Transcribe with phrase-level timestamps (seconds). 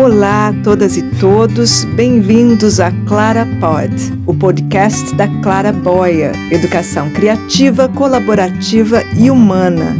[0.00, 3.92] Olá a todas e todos, bem-vindos a Clara Pod,
[4.26, 9.96] o podcast da Clara Boia, educação criativa, colaborativa e humana.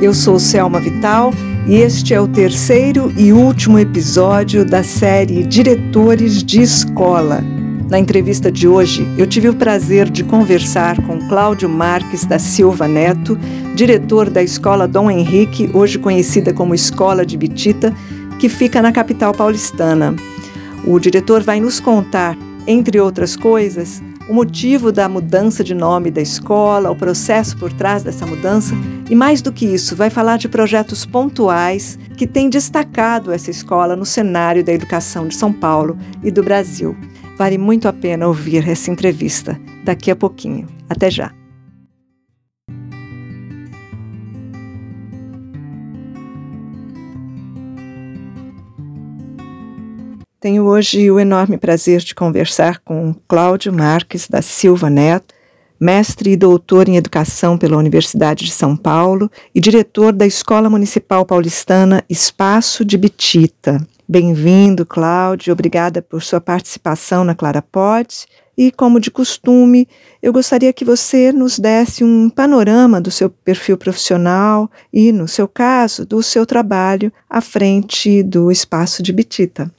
[0.00, 1.32] Eu sou Selma Vital
[1.66, 7.42] e este é o terceiro e último episódio da série Diretores de Escola.
[7.90, 12.86] Na entrevista de hoje, eu tive o prazer de conversar com Cláudio Marques da Silva
[12.86, 13.36] Neto,
[13.74, 17.92] diretor da Escola Dom Henrique, hoje conhecida como Escola de Bitita,
[18.38, 20.14] que fica na capital paulistana.
[20.86, 26.22] O diretor vai nos contar, entre outras coisas, o motivo da mudança de nome da
[26.22, 28.74] escola, o processo por trás dessa mudança
[29.10, 33.94] e, mais do que isso, vai falar de projetos pontuais que têm destacado essa escola
[33.94, 36.96] no cenário da educação de São Paulo e do Brasil.
[37.36, 40.66] Vale muito a pena ouvir essa entrevista daqui a pouquinho.
[40.88, 41.43] Até já!
[50.44, 55.34] Tenho hoje o enorme prazer de conversar com Cláudio Marques da Silva Neto,
[55.80, 61.24] mestre e doutor em educação pela Universidade de São Paulo e diretor da Escola Municipal
[61.24, 63.80] Paulistana Espaço de Bitita.
[64.06, 65.50] Bem-vindo, Cláudio.
[65.50, 68.26] Obrigada por sua participação na Clara Pod.
[68.54, 69.88] E, como de costume,
[70.22, 75.48] eu gostaria que você nos desse um panorama do seu perfil profissional e, no seu
[75.48, 79.72] caso, do seu trabalho à frente do Espaço de Bitita.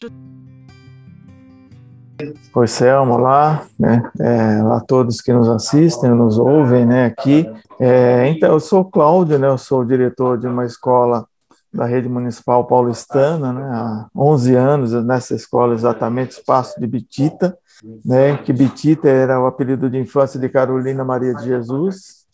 [2.53, 4.09] Oi, Selma, olá, né?
[4.19, 7.45] É, a todos que nos assistem, nos ouvem, né, aqui.
[7.77, 11.27] É, então, eu sou Cláudio, né, eu sou diretor de uma escola
[11.73, 17.57] da rede municipal paulistana, né, há 11 anos nessa escola exatamente, Espaço de Bitita,
[18.05, 22.25] né, que Bitita era o apelido de infância de Carolina Maria de Jesus,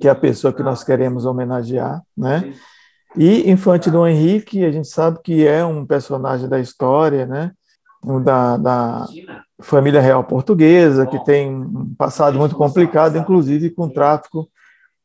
[0.00, 2.52] que é a pessoa que nós queremos homenagear, né,
[3.16, 7.52] e Infante do Henrique, a gente sabe que é um personagem da história, né,
[8.22, 9.06] da, da
[9.60, 14.48] família real portuguesa, que tem um passado muito complicado, inclusive com o tráfico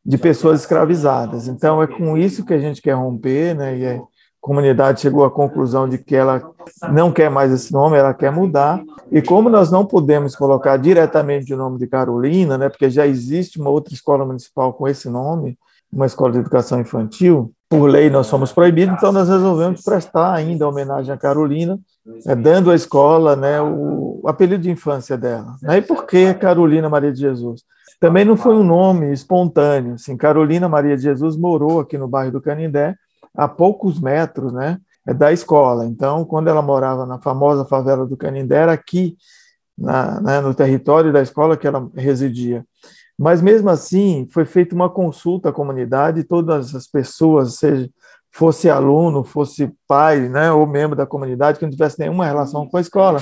[0.05, 1.47] de pessoas escravizadas.
[1.47, 3.77] Então, é com isso que a gente quer romper, né?
[3.77, 3.99] E a
[4.41, 6.41] comunidade chegou à conclusão de que ela
[6.91, 8.81] não quer mais esse nome, ela quer mudar.
[9.11, 12.69] E como nós não podemos colocar diretamente o nome de Carolina, né?
[12.69, 15.57] Porque já existe uma outra escola municipal com esse nome,
[15.91, 20.67] uma escola de educação infantil, por lei nós somos proibidos, então nós resolvemos prestar ainda
[20.67, 21.79] homenagem a Carolina,
[22.25, 25.55] né, dando à escola né, o, o apelido de infância dela.
[25.61, 25.77] Né?
[25.77, 27.63] E por que Carolina Maria de Jesus?
[27.99, 29.93] Também não foi um nome espontâneo.
[29.93, 32.95] Assim, Carolina Maria de Jesus morou aqui no bairro do Canindé,
[33.35, 35.85] a poucos metros né, da escola.
[35.85, 39.15] Então, quando ela morava na famosa favela do Canindé, era aqui,
[39.77, 42.65] na, né, no território da escola que ela residia.
[43.19, 47.89] Mas mesmo assim, foi feita uma consulta à comunidade, todas as pessoas, seja
[48.31, 52.77] fosse aluno, fosse pai, né, ou membro da comunidade que não tivesse nenhuma relação com
[52.77, 53.21] a escola,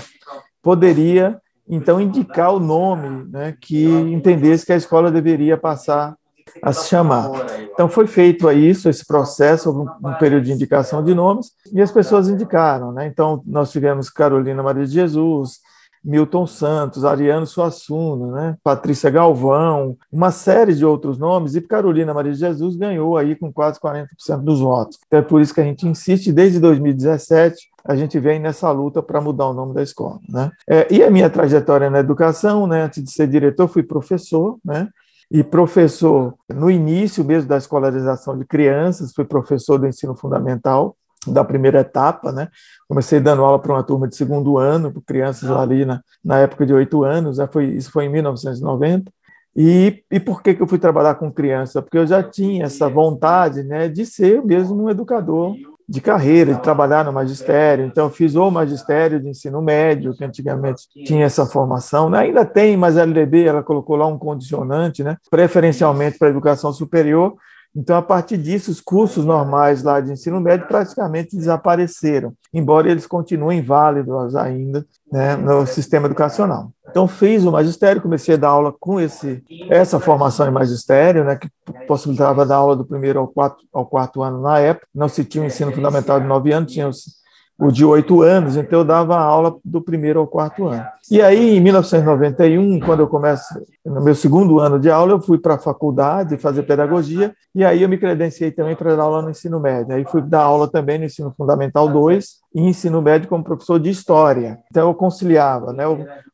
[0.62, 6.16] poderia então indicar o nome, né, que entendesse que a escola deveria passar
[6.62, 7.32] a se chamar.
[7.74, 11.92] Então foi feito isso, esse processo, um, um período de indicação de nomes, e as
[11.92, 13.06] pessoas indicaram, né?
[13.06, 15.60] Então nós tivemos Carolina Maria de Jesus,
[16.04, 18.58] Milton Santos, Ariano Suassuna, né?
[18.64, 23.52] Patrícia Galvão, uma série de outros nomes, e Carolina Maria de Jesus ganhou aí com
[23.52, 24.08] quase 40%
[24.42, 24.98] dos votos.
[25.08, 29.02] Então é por isso que a gente insiste, desde 2017, a gente vem nessa luta
[29.02, 30.20] para mudar o nome da escola.
[30.28, 30.52] Né?
[30.70, 32.84] É, e a minha trajetória na educação, né?
[32.84, 34.90] antes de ser diretor, fui professor, né?
[35.30, 40.96] e professor no início mesmo da escolarização de crianças, fui professor do ensino fundamental,
[41.32, 42.50] da primeira etapa, né?
[42.88, 46.66] Comecei dando aula para uma turma de segundo ano, para crianças ali na, na época
[46.66, 47.48] de oito anos, né?
[47.52, 49.12] foi, isso foi em 1990.
[49.56, 51.82] E, e por que, que eu fui trabalhar com criança?
[51.82, 55.56] Porque eu já tinha essa vontade né, de ser mesmo um educador
[55.90, 57.86] de carreira, de trabalhar no magistério.
[57.86, 62.10] Então, eu fiz o magistério de ensino médio, que antigamente tinha essa formação.
[62.10, 62.20] Né?
[62.20, 65.18] Ainda tem, mas a LDB ela colocou lá um condicionante, né?
[65.32, 67.36] preferencialmente para a educação superior,
[67.80, 73.06] então, a partir disso, os cursos normais lá de ensino médio praticamente desapareceram, embora eles
[73.06, 76.72] continuem válidos ainda né, no sistema educacional.
[76.90, 81.36] Então, fiz o magistério, comecei a dar aula com esse, essa formação em magistério, né,
[81.36, 81.48] que
[81.88, 84.88] possibilitava dar aula do primeiro ao quarto, ao quarto ano na época.
[84.94, 87.18] Não se tinha o ensino fundamental de nove anos, tinha os
[87.60, 90.86] o de oito anos, então eu dava aula do primeiro ao quarto ano.
[91.10, 93.46] E aí, em 1991, quando eu começo,
[93.86, 97.82] no meu segundo ano de aula, eu fui para a faculdade fazer pedagogia, e aí
[97.82, 99.96] eu me credenciei também para dar aula no ensino médio.
[99.96, 103.90] Aí fui dar aula também no ensino fundamental 2 e ensino médio como professor de
[103.90, 104.60] história.
[104.70, 105.88] Então eu conciliava, né,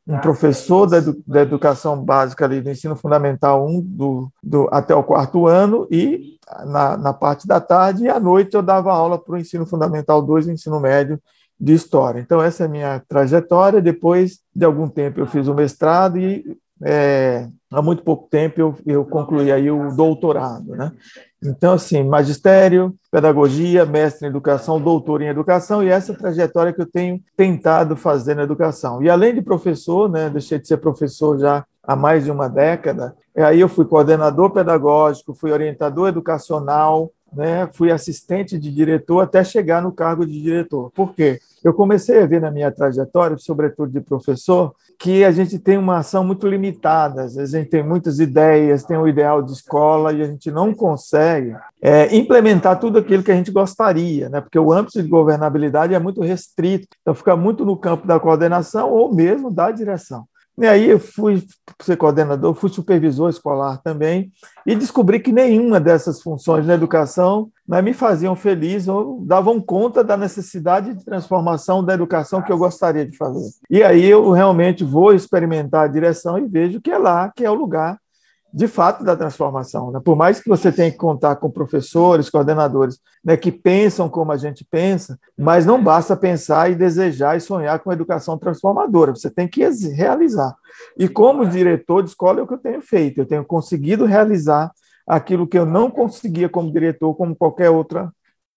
[0.07, 4.93] um professor da, edu da educação básica ali do ensino fundamental 1 do, do, até
[4.93, 9.17] o quarto ano e na, na parte da tarde e à noite eu dava aula
[9.17, 11.19] para o ensino fundamental 2 e ensino médio
[11.59, 12.19] de história.
[12.19, 13.81] Então, essa é a minha trajetória.
[13.81, 18.75] Depois de algum tempo, eu fiz o mestrado e é, há muito pouco tempo eu,
[18.85, 20.91] eu concluí aí o doutorado, né?
[21.41, 26.85] Então, assim, magistério, pedagogia, mestre em educação, doutor em educação, e essa trajetória que eu
[26.85, 29.03] tenho tentado fazer na educação.
[29.03, 33.13] E além de professor, né, deixei de ser professor já há mais de uma década,
[33.35, 39.81] aí eu fui coordenador pedagógico, fui orientador educacional, né, fui assistente de diretor até chegar
[39.81, 40.91] no cargo de diretor.
[40.91, 41.39] Por quê?
[41.63, 45.97] Eu comecei a ver na minha trajetória, sobretudo de professor, que a gente tem uma
[45.97, 47.23] ação muito limitada.
[47.23, 51.55] A gente tem muitas ideias, tem um ideal de escola e a gente não consegue
[51.81, 54.41] é, implementar tudo aquilo que a gente gostaria, né?
[54.41, 56.87] porque o âmbito de governabilidade é muito restrito.
[57.01, 60.25] Então, fica muito no campo da coordenação ou mesmo da direção.
[60.57, 61.43] E aí eu fui
[61.81, 64.31] ser coordenador, fui supervisor escolar também,
[64.65, 70.03] e descobri que nenhuma dessas funções na educação né, me faziam feliz ou davam conta
[70.03, 73.49] da necessidade de transformação da educação que eu gostaria de fazer.
[73.69, 77.49] E aí eu realmente vou experimentar a direção e vejo que é lá que é
[77.49, 77.97] o lugar
[78.53, 79.89] de fato da transformação.
[79.89, 79.99] Né?
[80.03, 84.37] Por mais que você tenha que contar com professores, coordenadores né, que pensam como a
[84.37, 89.31] gente pensa, mas não basta pensar e desejar e sonhar com a educação transformadora, você
[89.31, 90.55] tem que realizar.
[90.95, 94.71] E como diretor de escola é o que eu tenho feito, eu tenho conseguido realizar
[95.07, 98.11] aquilo que eu não conseguia como diretor, como qualquer outra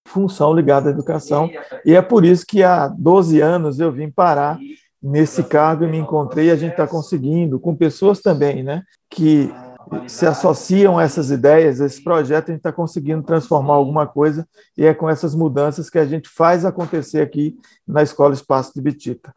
[0.06, 1.50] função ligada à educação,
[1.84, 4.56] e é por isso que há 12 anos eu vim parar
[5.02, 9.50] nesse cargo e me encontrei, a gente está conseguindo, com pessoas também, né, que
[10.08, 14.46] se associam essas ideias, esse projeto, a gente está conseguindo transformar alguma coisa
[14.76, 17.56] e é com essas mudanças que a gente faz acontecer aqui
[17.86, 19.32] na Escola Espaço de Bitita.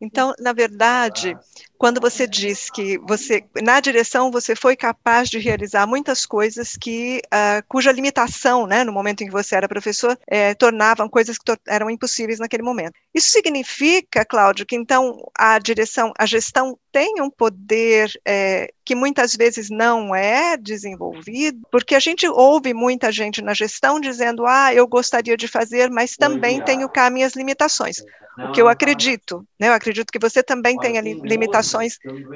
[0.00, 1.36] Então, na verdade,
[1.82, 7.20] quando você diz que você, na direção, você foi capaz de realizar muitas coisas que,
[7.26, 11.52] uh, cuja limitação, né, no momento em que você era professor, eh, tornavam coisas que
[11.66, 12.92] eram impossíveis naquele momento.
[13.12, 19.34] Isso significa, Cláudio, que então a direção, a gestão tem um poder eh, que muitas
[19.34, 24.86] vezes não é desenvolvido, porque a gente ouve muita gente na gestão dizendo, ah, eu
[24.86, 27.96] gostaria de fazer, mas também tenho cá minhas limitações.
[28.38, 29.68] O que eu acredito, né?
[29.68, 31.71] Eu acredito que você também tenha limitações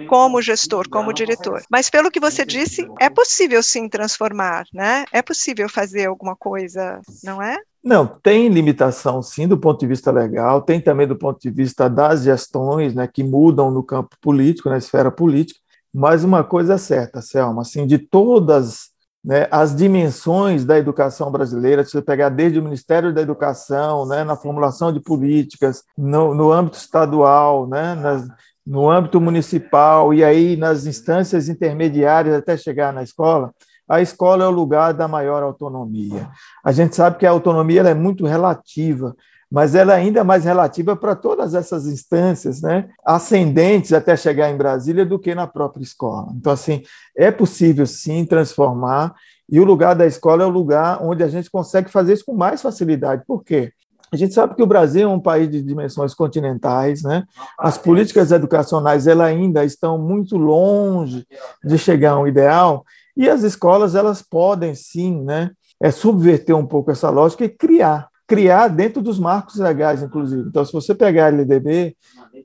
[0.08, 1.62] como gestor, como diretor.
[1.70, 5.04] Mas pelo que você disse, é possível sim transformar, né?
[5.12, 7.58] É possível fazer alguma coisa, não é?
[7.82, 11.88] Não, tem limitação sim do ponto de vista legal, tem também do ponto de vista
[11.88, 15.60] das gestões, né, que mudam no campo político, na esfera política,
[15.94, 18.90] mas uma coisa é certa, Selma, assim, de todas
[19.26, 24.22] né, as dimensões da educação brasileira, se você pegar desde o Ministério da Educação, né,
[24.22, 28.28] na formulação de políticas, no, no âmbito estadual, né, nas,
[28.66, 33.54] no âmbito municipal e aí nas instâncias intermediárias até chegar na escola,
[33.88, 36.28] a escola é o lugar da maior autonomia.
[36.64, 39.14] A gente sabe que a autonomia é muito relativa,
[39.48, 44.56] mas ela é ainda mais relativa para todas essas instâncias, né, ascendentes até chegar em
[44.56, 46.32] Brasília do que na própria escola.
[46.34, 46.82] Então, assim,
[47.16, 49.14] é possível sim transformar,
[49.48, 52.34] e o lugar da escola é o lugar onde a gente consegue fazer isso com
[52.34, 53.22] mais facilidade.
[53.24, 53.72] Por quê?
[54.12, 57.25] A gente sabe que o Brasil é um país de dimensões continentais, né?
[57.58, 61.26] As políticas educacionais elas ainda estão muito longe
[61.64, 62.85] de chegar a um ideal,
[63.17, 65.50] e as escolas elas podem sim, né,
[65.81, 70.48] é subverter um pouco essa lógica e criar criar dentro dos marcos legais, inclusive.
[70.48, 71.96] Então, se você pegar a LDB,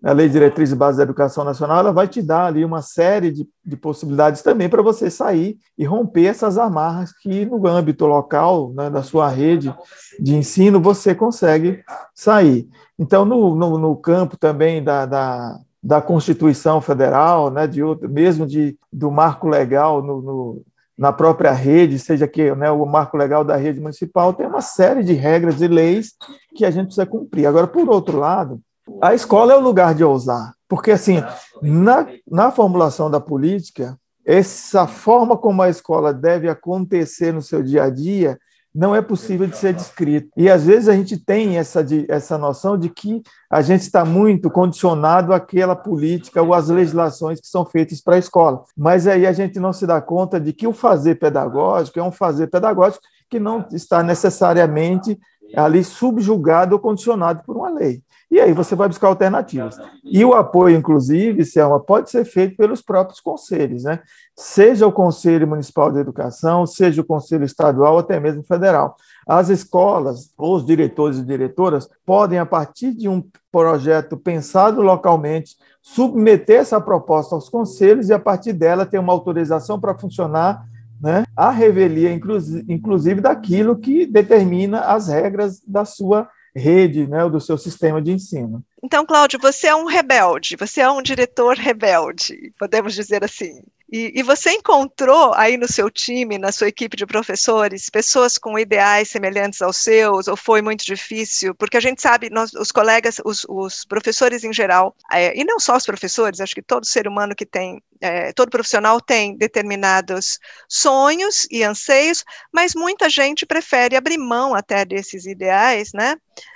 [0.04, 2.82] a Lei de Diretriz e Base da Educação Nacional, ela vai te dar ali uma
[2.82, 8.06] série de, de possibilidades também para você sair e romper essas amarras que no âmbito
[8.06, 9.74] local, né, da sua rede
[10.20, 11.84] de ensino, você consegue
[12.14, 12.68] sair.
[12.98, 18.46] Então, no, no, no campo também da, da, da Constituição Federal, né, de outro, mesmo
[18.46, 20.62] de, do marco legal no, no
[21.02, 25.04] na própria rede, seja que né, o marco legal da rede municipal, tem uma série
[25.04, 26.14] de regras e leis
[26.56, 27.48] que a gente precisa cumprir.
[27.48, 28.62] Agora, por outro lado,
[29.02, 31.24] a escola é o lugar de ousar, porque assim,
[31.60, 37.86] na, na formulação da política, essa forma como a escola deve acontecer no seu dia
[37.86, 38.38] a dia
[38.74, 40.30] não é possível de ser descrito.
[40.36, 44.06] E às vezes a gente tem essa, de, essa noção de que a gente está
[44.06, 48.64] muito condicionado àquela política ou às legislações que são feitas para a escola.
[48.78, 52.12] Mas aí a gente não se dá conta de que o fazer pedagógico é um
[52.12, 55.18] fazer pedagógico que não está necessariamente
[55.56, 58.02] ali subjugado ou condicionado por uma lei.
[58.32, 59.78] E aí você vai buscar alternativas.
[60.04, 64.00] E o apoio, inclusive, Selma, pode ser feito pelos próprios conselhos, né?
[64.38, 68.96] Seja o Conselho Municipal de Educação, seja o Conselho Estadual, até mesmo federal.
[69.28, 76.62] As escolas, os diretores e diretoras, podem, a partir de um projeto pensado localmente, submeter
[76.62, 80.66] essa proposta aos conselhos e, a partir dela, ter uma autorização para funcionar
[81.02, 87.58] né, a revelia, inclusive, daquilo que determina as regras da sua rede, né, do seu
[87.58, 88.64] sistema de ensino.
[88.84, 93.62] Então, Cláudio, você é um rebelde, você é um diretor rebelde, podemos dizer assim.
[93.92, 98.58] E, e, você encontrou aí no seu time, na sua equipe de professores, pessoas com
[98.58, 101.54] ideais semelhantes aos seus, ou foi muito difícil?
[101.54, 105.60] Porque a gente sabe, nós, os colegas, os, os professores em geral, é, e não
[105.60, 110.40] só os professores, acho que todo ser humano que tem, é, todo profissional tem determinados
[110.70, 116.16] sonhos e anseios, mas muita gente prefere abrir mão até desses ideais, né?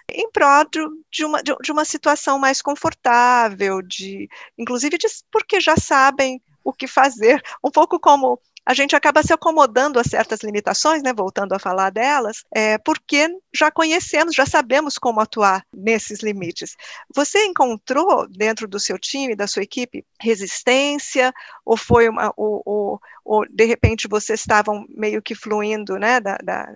[0.09, 0.63] em prol
[1.11, 6.87] de uma, de uma situação mais confortável, de, inclusive de, porque já sabem o que
[6.87, 11.59] fazer, um pouco como a gente acaba se acomodando a certas limitações, né, voltando a
[11.59, 16.75] falar delas, é, porque já conhecemos, já sabemos como atuar nesses limites.
[17.15, 21.31] Você encontrou dentro do seu time, da sua equipe, resistência,
[21.63, 26.37] ou foi uma, ou, ou, ou de repente vocês estavam meio que fluindo, né, da,
[26.43, 26.73] da,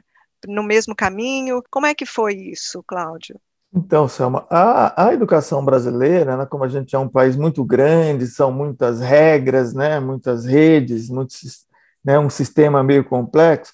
[0.48, 1.64] no mesmo caminho?
[1.72, 3.42] Como é que foi isso, Cláudio?
[3.74, 8.26] Então, Selma, a, a educação brasileira, né, como a gente é um país muito grande,
[8.26, 11.66] são muitas regras, né, muitas redes, muitos,
[12.04, 13.74] né, um sistema meio complexo,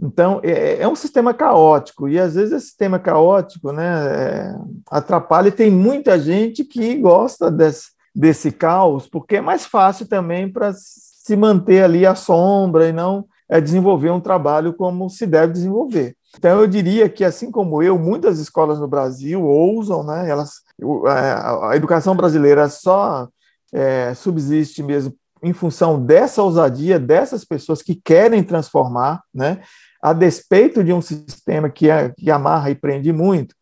[0.00, 4.54] então é, é, um sistema caótico, e às vezes esse sistema caótico né, é,
[4.90, 10.50] atrapalha, e tem muita gente que gosta desse, desse caos, porque é mais fácil também
[10.50, 15.52] para se manter ali à sombra e não é, desenvolver um trabalho como se deve
[15.52, 16.16] desenvolver.
[16.36, 20.28] Então, eu diria que, assim como eu, muitas escolas no Brasil ousam, né?
[20.28, 20.62] Elas,
[21.06, 23.28] a, educação brasileira só
[23.72, 29.60] é, subsiste mesmo em função dessa ousadia dessas pessoas que querem transformar, né?
[30.02, 33.54] A despeito de um sistema que, é, que amarra e prende muito,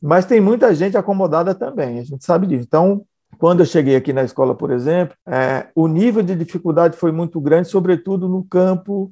[0.00, 2.64] mas tem muita gente acomodada também, a gente sabe disso.
[2.66, 3.04] Então,
[3.38, 7.40] quando eu cheguei aqui na escola, por exemplo, é, o nível de dificuldade foi muito
[7.40, 9.10] grande, sobretudo no campo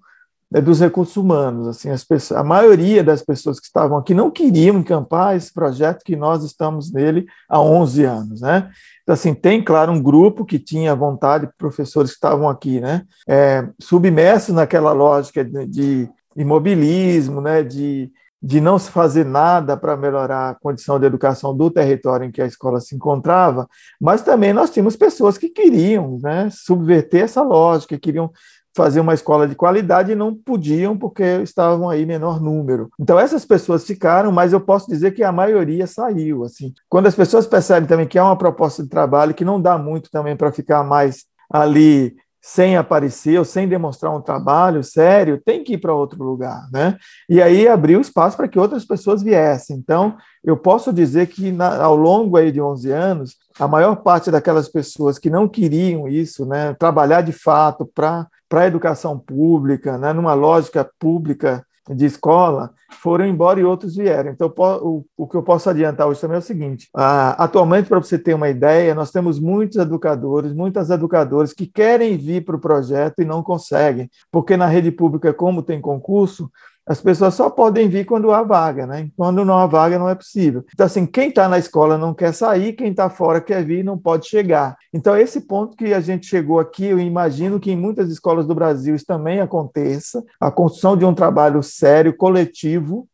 [0.53, 1.67] né, dos recursos humanos.
[1.67, 6.05] Assim, as pessoas, a maioria das pessoas que estavam aqui não queriam encampar esse projeto
[6.05, 8.71] que nós estamos nele há 11 anos, né?
[9.03, 13.03] Então, assim, tem, claro, um grupo que tinha vontade, professores que estavam aqui, né?
[13.27, 17.63] É, submersos naquela lógica de, de imobilismo, né?
[17.63, 22.31] De, de não se fazer nada para melhorar a condição de educação do território em
[22.31, 23.69] que a escola se encontrava,
[24.01, 28.33] mas também nós tínhamos pessoas que queriam né, subverter essa lógica, queriam
[28.75, 32.89] fazer uma escola de qualidade e não podiam porque estavam aí menor número.
[32.99, 36.73] Então essas pessoas ficaram, mas eu posso dizer que a maioria saiu, assim.
[36.89, 40.11] Quando as pessoas percebem também que é uma proposta de trabalho que não dá muito
[40.11, 45.75] também para ficar mais ali sem aparecer ou sem demonstrar um trabalho sério, tem que
[45.75, 46.99] ir para outro lugar, né?
[47.29, 49.77] E aí abriu espaço para que outras pessoas viessem.
[49.77, 54.29] Então, eu posso dizer que na, ao longo aí de 11 anos, a maior parte
[54.29, 59.97] daquelas pessoas que não queriam isso, né, trabalhar de fato para para a educação pública,
[59.97, 64.31] né, numa lógica pública de escola, foram embora e outros vieram.
[64.31, 68.19] Então, o, o que eu posso adiantar hoje também é o seguinte: atualmente, para você
[68.19, 73.23] ter uma ideia, nós temos muitos educadores, muitas educadoras que querem vir para o projeto
[73.23, 76.51] e não conseguem, porque na rede pública, como tem concurso,
[76.87, 79.09] as pessoas só podem vir quando há vaga, né?
[79.17, 80.65] Quando não há vaga, não é possível.
[80.73, 83.97] Então, assim, quem está na escola não quer sair, quem está fora quer vir não
[83.97, 84.77] pode chegar.
[84.93, 88.55] Então, esse ponto que a gente chegou aqui, eu imagino que em muitas escolas do
[88.55, 93.09] Brasil isso também aconteça a construção de um trabalho sério, coletivo,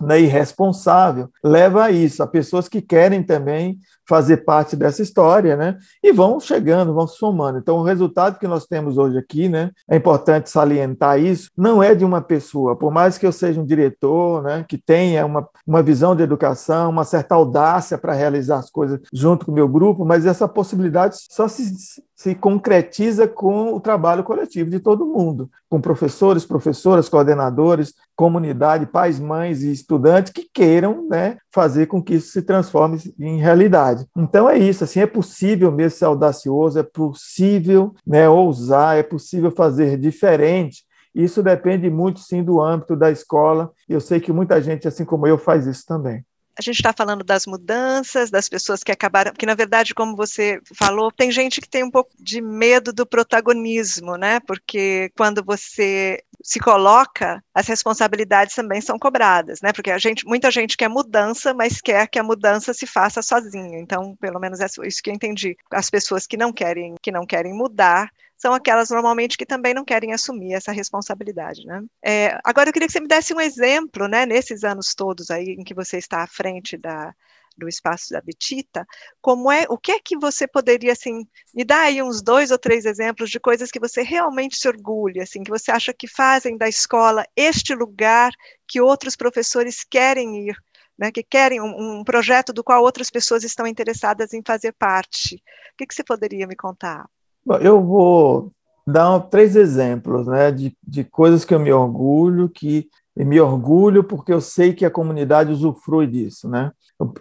[0.00, 5.78] né, irresponsável, leva a isso, a pessoas que querem também fazer parte dessa história, né,
[6.02, 7.58] e vão chegando, vão somando.
[7.58, 11.94] Então, o resultado que nós temos hoje aqui, né, é importante salientar isso, não é
[11.94, 15.82] de uma pessoa, por mais que eu seja um diretor, né, que tenha uma, uma
[15.82, 20.04] visão de educação, uma certa audácia para realizar as coisas junto com o meu grupo,
[20.04, 21.72] mas essa possibilidade só se,
[22.24, 29.20] se concretiza com o trabalho coletivo de todo mundo, com professores, professoras, coordenadores, comunidade, pais,
[29.20, 34.06] mães e estudantes que queiram né, fazer com que isso se transforme em realidade.
[34.16, 39.50] Então é isso, assim, é possível mesmo ser audacioso, é possível né, ousar, é possível
[39.50, 40.82] fazer diferente.
[41.14, 43.70] Isso depende muito, sim, do âmbito da escola.
[43.86, 46.24] Eu sei que muita gente, assim como eu, faz isso também
[46.58, 50.60] a gente está falando das mudanças, das pessoas que acabaram, porque na verdade, como você
[50.74, 54.40] falou, tem gente que tem um pouco de medo do protagonismo, né?
[54.40, 59.72] Porque quando você se coloca, as responsabilidades também são cobradas, né?
[59.72, 63.78] Porque a gente, muita gente quer mudança, mas quer que a mudança se faça sozinha.
[63.78, 65.56] Então, pelo menos é isso que eu entendi.
[65.70, 69.84] As pessoas que não querem, que não querem mudar, são aquelas normalmente que também não
[69.84, 71.82] querem assumir essa responsabilidade, né?
[72.04, 75.56] É, agora eu queria que você me desse um exemplo, né, nesses anos todos aí
[75.58, 77.14] em que você está à frente da,
[77.56, 78.86] do espaço da Betita,
[79.20, 82.58] como é, o que é que você poderia, assim, me dar aí uns dois ou
[82.58, 86.56] três exemplos de coisas que você realmente se orgulha, assim, que você acha que fazem
[86.56, 88.32] da escola este lugar
[88.66, 90.56] que outros professores querem ir
[90.98, 95.34] né, que querem um, um, projeto do qual outras pessoas estão interessadas em fazer parte.
[95.72, 97.04] O que, que você poderia me contar?
[97.44, 98.52] Bom, eu vou
[98.86, 104.32] dar três exemplos né, de, de coisas que eu me orgulho, que me orgulho porque
[104.32, 106.48] eu sei que a comunidade usufrui disso.
[106.48, 106.70] Né?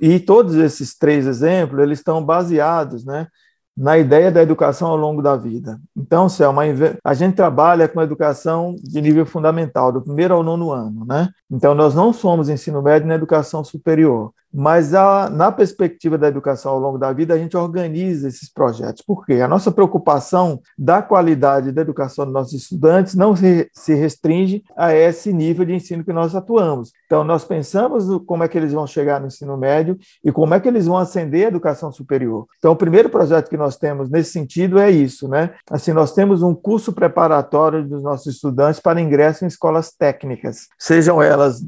[0.01, 3.27] E todos esses três exemplos, eles estão baseados né,
[3.75, 5.79] na ideia da educação ao longo da vida.
[5.95, 6.63] Então, Selma,
[7.03, 11.29] a gente trabalha com educação de nível fundamental, do primeiro ao nono ano, né?
[11.49, 14.31] Então, nós não somos ensino médio na educação superior.
[14.53, 19.01] Mas a, na perspectiva da educação ao longo da vida, a gente organiza esses projetos.
[19.01, 19.41] Por quê?
[19.41, 24.93] A nossa preocupação da qualidade da educação dos nossos estudantes não se, se restringe a
[24.93, 26.91] esse nível de ensino que nós atuamos.
[27.05, 30.59] Então, nós pensamos como é que eles vão chegar no ensino médio e como é
[30.59, 32.45] que eles vão ascender a educação superior.
[32.59, 35.51] Então, o primeiro projeto que nós temos nesse sentido é isso, né?
[35.69, 41.21] Assim, nós temos um curso preparatório dos nossos estudantes para ingresso em escolas técnicas, sejam
[41.21, 41.63] elas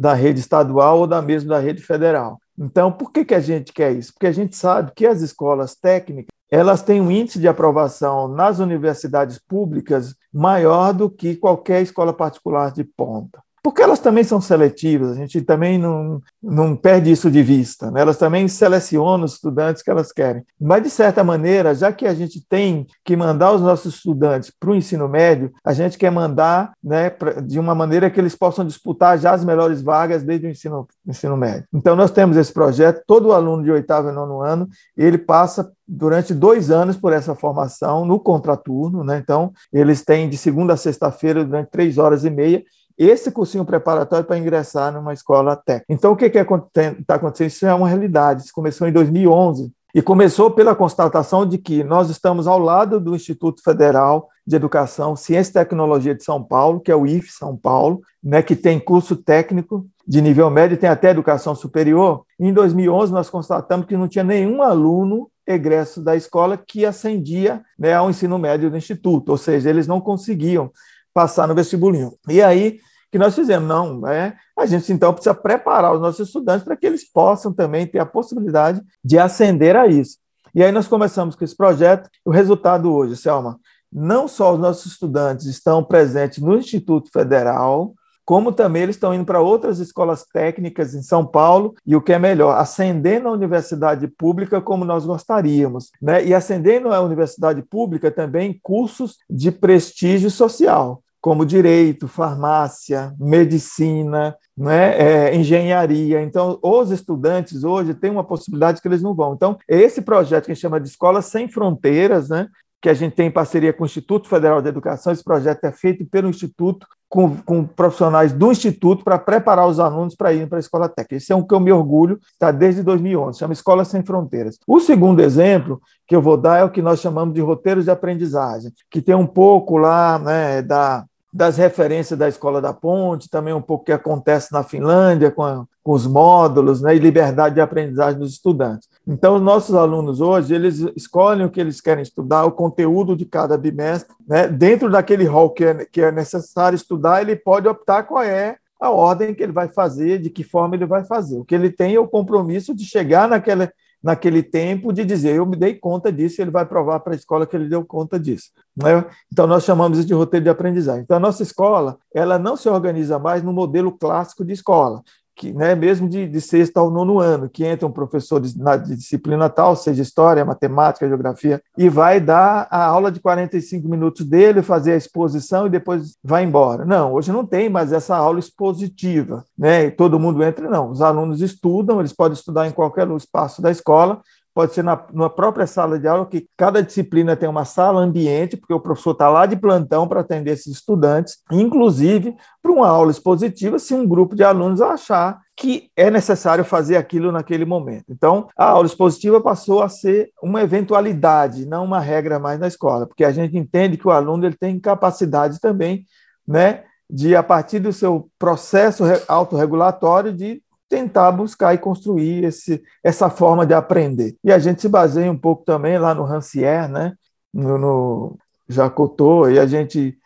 [0.00, 2.40] da rede estadual ou da mesma da rede federal.
[2.58, 4.14] Então, por que, que a gente quer isso?
[4.14, 8.60] Porque a gente sabe que as escolas técnicas elas têm um índice de aprovação nas
[8.60, 15.12] universidades públicas maior do que qualquer escola particular de ponta porque elas também são seletivas,
[15.12, 18.00] a gente também não, não perde isso de vista, né?
[18.00, 20.44] elas também selecionam os estudantes que elas querem.
[20.60, 24.70] Mas, de certa maneira, já que a gente tem que mandar os nossos estudantes para
[24.70, 28.64] o ensino médio, a gente quer mandar né, pra, de uma maneira que eles possam
[28.64, 31.64] disputar já as melhores vagas desde o ensino, ensino médio.
[31.72, 36.32] Então, nós temos esse projeto, todo aluno de oitavo e nono ano, ele passa durante
[36.32, 39.18] dois anos por essa formação no contraturno, né?
[39.18, 42.62] Então, eles têm de segunda a sexta-feira, durante três horas e meia,
[43.06, 45.86] esse cursinho preparatório para ingressar numa escola técnica.
[45.88, 47.48] Então, o que está acontecendo?
[47.48, 48.42] Isso é uma realidade.
[48.42, 53.14] Isso começou em 2011 e começou pela constatação de que nós estamos ao lado do
[53.14, 57.56] Instituto Federal de Educação, Ciência e Tecnologia de São Paulo, que é o IF São
[57.56, 62.24] Paulo, né, que tem curso técnico de nível médio e tem até educação superior.
[62.38, 67.94] Em 2011, nós constatamos que não tinha nenhum aluno egresso da escola que ascendia né,
[67.94, 70.70] ao ensino médio do Instituto, ou seja, eles não conseguiam
[71.12, 72.12] passar no vestibulinho.
[72.28, 72.78] E aí,
[73.10, 73.68] que nós fizemos.
[73.68, 77.86] Não, é, a gente então precisa preparar os nossos estudantes para que eles possam também
[77.86, 80.18] ter a possibilidade de ascender a isso.
[80.54, 82.08] E aí nós começamos com esse projeto.
[82.24, 83.58] O resultado hoje, Selma,
[83.92, 87.94] não só os nossos estudantes estão presentes no Instituto Federal,
[88.24, 92.12] como também eles estão indo para outras escolas técnicas em São Paulo, e o que
[92.12, 96.24] é melhor, ascendendo a universidade pública como nós gostaríamos, né?
[96.24, 104.98] e ascendendo a universidade pública também cursos de prestígio social como direito, farmácia, medicina, né,
[104.98, 106.22] é, engenharia.
[106.22, 109.34] Então, os estudantes hoje têm uma possibilidade que eles não vão.
[109.34, 112.48] Então, esse projeto que a gente chama de Escola Sem Fronteiras, né,
[112.80, 115.72] que a gente tem em parceria com o Instituto Federal de Educação, esse projeto é
[115.72, 120.58] feito pelo Instituto, com, com profissionais do Instituto, para preparar os alunos para irem para
[120.58, 121.16] a escola técnica.
[121.16, 124.58] Esse é um que eu me orgulho, está desde 2011, chama Escola Sem Fronteiras.
[124.66, 127.90] O segundo exemplo que eu vou dar é o que nós chamamos de roteiros de
[127.90, 133.54] aprendizagem, que tem um pouco lá né, da das referências da Escola da Ponte, também
[133.54, 137.54] um pouco o que acontece na Finlândia com, a, com os módulos né, e liberdade
[137.54, 138.88] de aprendizagem dos estudantes.
[139.06, 143.24] Então, os nossos alunos hoje, eles escolhem o que eles querem estudar, o conteúdo de
[143.24, 148.02] cada bimestre, né, dentro daquele rol que é, que é necessário estudar, ele pode optar
[148.02, 151.38] qual é a ordem que ele vai fazer, de que forma ele vai fazer.
[151.38, 153.70] O que ele tem é o compromisso de chegar naquela
[154.02, 157.46] naquele tempo de dizer, eu me dei conta disso, ele vai provar para a escola
[157.46, 158.50] que ele deu conta disso.
[158.76, 159.04] Né?
[159.32, 161.02] Então, nós chamamos isso de roteiro de aprendizagem.
[161.02, 165.02] Então, a nossa escola, ela não se organiza mais no modelo clássico de escola
[165.40, 169.48] que, né, mesmo de, de sexto ao nono ano, que entra um professor na, disciplina
[169.48, 174.92] tal, seja história, matemática, geografia, e vai dar a aula de 45 minutos dele, fazer
[174.92, 176.84] a exposição e depois vai embora.
[176.84, 179.86] Não, hoje não tem mais essa aula expositiva, né?
[179.86, 180.90] E todo mundo entra, não.
[180.90, 184.20] Os alunos estudam, eles podem estudar em qualquer espaço da escola,
[184.54, 188.56] pode ser na, na própria sala de aula, que cada disciplina tem uma sala ambiente,
[188.56, 193.10] porque o professor está lá de plantão para atender esses estudantes, inclusive para uma aula
[193.10, 198.06] expositiva, se um grupo de alunos achar que é necessário fazer aquilo naquele momento.
[198.08, 203.06] Então, a aula expositiva passou a ser uma eventualidade, não uma regra mais na escola,
[203.06, 206.04] porque a gente entende que o aluno ele tem capacidade também,
[206.48, 213.30] né, de a partir do seu processo autorregulatório de tentar buscar e construir esse, essa
[213.30, 214.36] forma de aprender.
[214.44, 217.14] E a gente se baseia um pouco também lá no Rancière, né?
[217.54, 220.16] no, no Jacotot, e a gente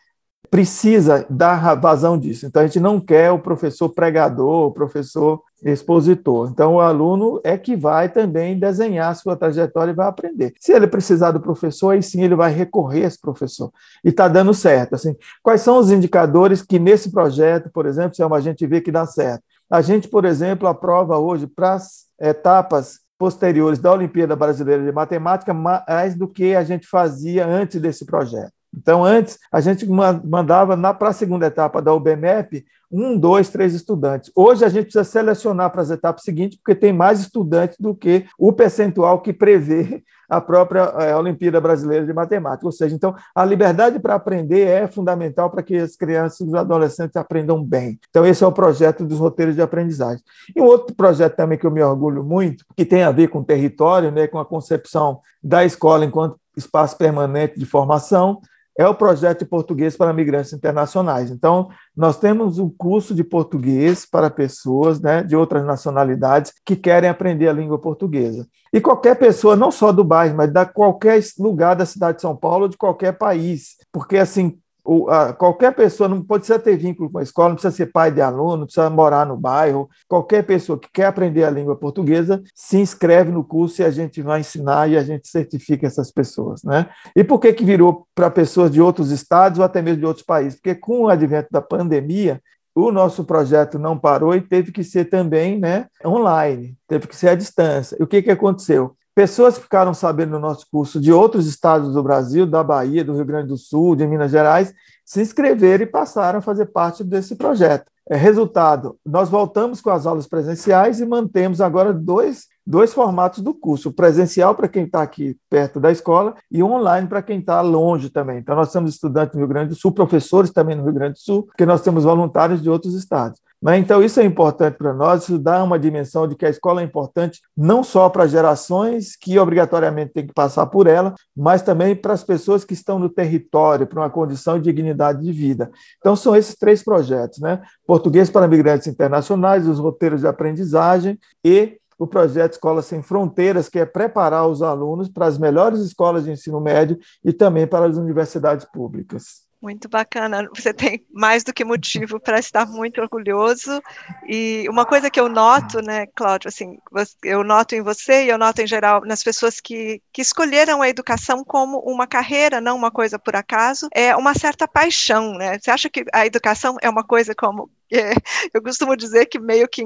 [0.49, 2.45] precisa dar vazão disso.
[2.45, 6.49] Então, a gente não quer o professor pregador, o professor expositor.
[6.49, 10.53] Então, o aluno é que vai também desenhar a sua trajetória e vai aprender.
[10.59, 13.71] Se ele precisar do professor, aí sim ele vai recorrer a esse professor.
[14.03, 14.95] E está dando certo.
[14.95, 18.79] Assim, quais são os indicadores que nesse projeto, por exemplo, se é uma gente vê
[18.79, 19.43] que dá certo?
[19.69, 25.53] A gente, por exemplo, aprova hoje para as etapas posteriores da Olimpíada Brasileira de Matemática
[25.53, 28.51] mais do que a gente fazia antes desse projeto.
[28.77, 34.31] Então, antes, a gente mandava para a segunda etapa da UBMEP um, dois, três estudantes.
[34.35, 38.25] Hoje, a gente precisa selecionar para as etapas seguintes, porque tem mais estudantes do que
[38.37, 42.65] o percentual que prevê a própria é, Olimpíada Brasileira de Matemática.
[42.65, 46.53] Ou seja, então, a liberdade para aprender é fundamental para que as crianças e os
[46.53, 47.99] adolescentes aprendam bem.
[48.09, 50.23] Então, esse é o projeto dos roteiros de aprendizagem.
[50.55, 53.39] E um outro projeto também que eu me orgulho muito, que tem a ver com
[53.39, 58.39] o território, né, com a concepção da escola enquanto espaço permanente de formação,
[58.77, 61.31] é o projeto de português para migrantes internacionais.
[61.31, 67.09] Então, nós temos um curso de português para pessoas né, de outras nacionalidades que querem
[67.09, 68.47] aprender a língua portuguesa.
[68.73, 72.35] E qualquer pessoa, não só do bairro, mas de qualquer lugar da cidade de São
[72.35, 77.17] Paulo, de qualquer país, porque assim o, a, qualquer pessoa, não pode ter vínculo com
[77.17, 79.89] a escola, não precisa ser pai de aluno, não precisa morar no bairro.
[80.07, 84.21] Qualquer pessoa que quer aprender a língua portuguesa se inscreve no curso e a gente
[84.21, 86.63] vai ensinar e a gente certifica essas pessoas.
[86.63, 86.87] Né?
[87.15, 90.25] E por que, que virou para pessoas de outros estados ou até mesmo de outros
[90.25, 90.55] países?
[90.55, 92.39] Porque com o advento da pandemia,
[92.75, 97.29] o nosso projeto não parou e teve que ser também né, online, teve que ser
[97.29, 97.95] à distância.
[97.99, 98.95] E o que, que aconteceu?
[99.15, 103.23] Pessoas ficaram sabendo no nosso curso de outros estados do Brasil, da Bahia, do Rio
[103.23, 104.73] Grande do Sul, de Minas Gerais,
[105.05, 107.85] se inscreveram e passaram a fazer parte desse projeto.
[108.09, 113.53] É, resultado, nós voltamos com as aulas presenciais e mantemos agora dois, dois formatos do
[113.53, 118.09] curso: presencial para quem está aqui perto da escola e online para quem está longe
[118.09, 118.39] também.
[118.39, 121.19] Então, nós temos estudantes no Rio Grande do Sul, professores também no Rio Grande do
[121.19, 123.39] Sul, porque nós temos voluntários de outros estados.
[123.65, 123.79] Né?
[123.79, 126.83] Então, isso é importante para nós, isso dá uma dimensão de que a escola é
[126.83, 132.13] importante não só para gerações que obrigatoriamente têm que passar por ela, mas também para
[132.13, 135.71] as pessoas que estão no território, para uma condição de dignidade de vida.
[135.97, 137.59] Então, são esses três projetos: né?
[137.87, 143.79] Português para Migrantes Internacionais, os roteiros de aprendizagem e o projeto Escola Sem Fronteiras, que
[143.79, 147.97] é preparar os alunos para as melhores escolas de ensino médio e também para as
[147.97, 149.44] universidades públicas.
[149.65, 150.47] Muito bacana.
[150.55, 153.81] Você tem mais do que motivo para estar muito orgulhoso.
[154.27, 156.77] E uma coisa que eu noto, né, Cláudio, assim,
[157.23, 160.87] eu noto em você e eu noto em geral nas pessoas que, que escolheram a
[160.87, 165.57] educação como uma carreira, não uma coisa por acaso, é uma certa paixão, né?
[165.57, 168.13] Você acha que a educação é uma coisa como é,
[168.53, 169.83] eu costumo dizer que meio que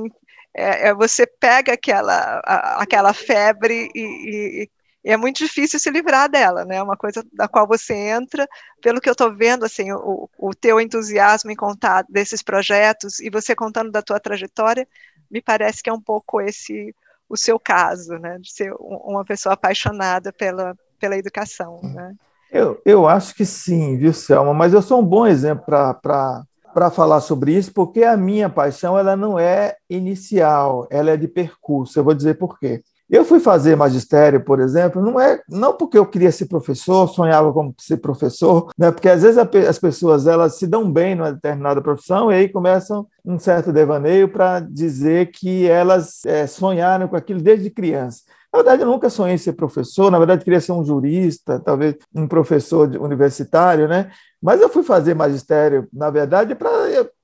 [0.54, 4.70] é, é, você pega aquela, a, aquela febre e, e, e
[5.04, 6.76] é muito difícil se livrar dela, né?
[6.76, 8.48] É uma coisa da qual você entra,
[8.82, 13.30] pelo que eu estou vendo, assim, o, o teu entusiasmo em contar desses projetos e
[13.30, 14.88] você contando da tua trajetória,
[15.32, 16.94] me parece que é um pouco esse
[17.30, 18.40] o seu caso, né?
[18.40, 22.14] De ser uma pessoa apaixonada pela, pela educação, né?
[22.52, 24.54] Eu, eu acho que sim, viu, Selma?
[24.54, 29.16] Mas eu sou um bom exemplo para falar sobre isso, porque a minha paixão ela
[29.16, 32.00] não é inicial, ela é de percurso.
[32.00, 32.82] Eu vou dizer por quê.
[33.10, 37.52] Eu fui fazer magistério, por exemplo, não é não porque eu queria ser professor, sonhava
[37.52, 38.92] como ser professor, né?
[38.92, 43.08] Porque às vezes as pessoas elas se dão bem numa determinada profissão e aí começam
[43.26, 48.22] um certo devaneio para dizer que elas é, sonharam com aquilo desde criança.
[48.54, 51.96] Na verdade, eu nunca sonhei em ser professor, na verdade, queria ser um jurista, talvez
[52.14, 54.12] um professor universitário, né?
[54.42, 56.70] Mas eu fui fazer magistério, na verdade, pra,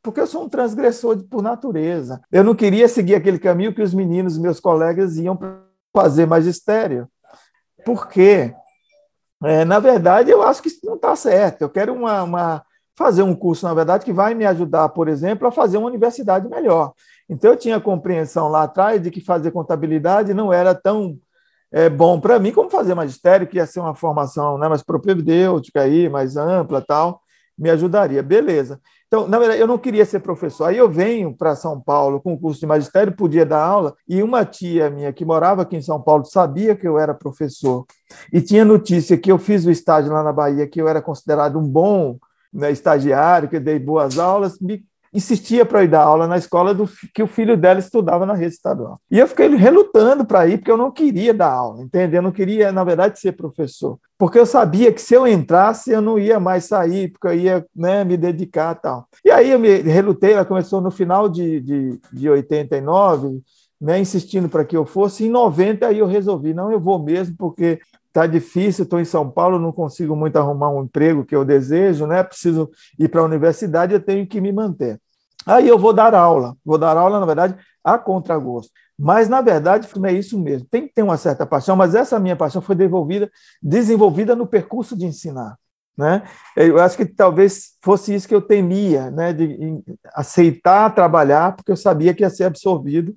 [0.04, 2.22] porque eu sou um transgressor por natureza.
[2.32, 5.36] Eu não queria seguir aquele caminho que os meninos, meus colegas, iam
[5.96, 7.08] fazer magistério.
[7.86, 8.54] Porque,
[9.44, 11.62] é, na verdade, eu acho que isso não está certo.
[11.62, 12.64] Eu quero uma, uma,
[12.98, 16.50] fazer um curso, na verdade, que vai me ajudar, por exemplo, a fazer uma universidade
[16.50, 16.94] melhor.
[17.30, 21.18] Então, eu tinha compreensão lá atrás de que fazer contabilidade não era tão
[21.72, 25.82] é, bom para mim como fazer magistério, que ia ser uma formação né, mais propedêutica,
[25.82, 27.22] aí, mais ampla tal,
[27.58, 28.22] me ajudaria.
[28.22, 28.80] Beleza.
[29.08, 30.66] Então, na verdade, eu não queria ser professor.
[30.66, 34.22] Aí eu venho para São Paulo com o curso de magistério, podia dar aula, e
[34.22, 37.86] uma tia minha que morava aqui em São Paulo sabia que eu era professor
[38.32, 41.58] e tinha notícia que eu fiz o estágio lá na Bahia, que eu era considerado
[41.58, 42.18] um bom
[42.52, 44.84] né, estagiário, que dei boas aulas, me
[45.16, 48.54] insistia para ir dar aula na escola do, que o filho dela estudava na rede
[48.54, 49.00] estadual.
[49.10, 52.20] E eu fiquei relutando para ir, porque eu não queria dar aula, entendeu?
[52.20, 53.98] Eu não queria, na verdade, ser professor.
[54.18, 57.66] Porque eu sabia que se eu entrasse, eu não ia mais sair, porque eu ia
[57.76, 59.08] né, me dedicar e tal.
[59.24, 63.42] E aí eu me relutei, ela começou no final de, de, de 89,
[63.80, 65.26] né, insistindo para que eu fosse.
[65.26, 69.30] Em 90, aí eu resolvi, não, eu vou mesmo, porque está difícil, estou em São
[69.30, 72.24] Paulo, não consigo muito arrumar um emprego que eu desejo, né?
[72.24, 75.00] Preciso ir para a universidade, eu tenho que me manter.
[75.46, 78.72] Aí eu vou dar aula, vou dar aula, na verdade, a contragosto.
[78.98, 80.68] Mas, na verdade, é isso mesmo.
[80.70, 83.30] Tem que ter uma certa paixão, mas essa minha paixão foi desenvolvida,
[83.62, 85.58] desenvolvida no percurso de ensinar.
[85.98, 86.24] né?
[86.56, 89.34] Eu acho que talvez fosse isso que eu temia, né?
[89.34, 89.82] De
[90.14, 93.16] aceitar trabalhar, porque eu sabia que ia ser absorvido,